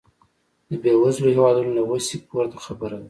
[0.69, 2.99] د بېوزلو هېوادونو له وسې پورته خبره ده.